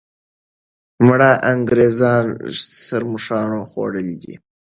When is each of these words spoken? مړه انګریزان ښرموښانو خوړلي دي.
مړه 1.05 1.31
انګریزان 1.51 2.25
ښرموښانو 2.85 3.59
خوړلي 3.71 4.15
دي. 4.23 4.35